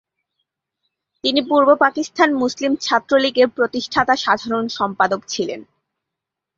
তিনি 1.23 1.41
পূর্ব 1.49 1.69
পাকিস্তান 1.75 2.29
মুসলিম 2.33 2.71
ছাত্রলীগের 2.75 3.47
প্রতিষ্ঠাতা 3.49 4.13
সাধারণ 4.15 4.65
সম্পাদক 4.69 5.21
ছিলেন। 5.27 5.61